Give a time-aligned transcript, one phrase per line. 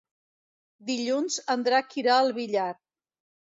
[0.87, 2.69] Dilluns en Drac irà al Villar.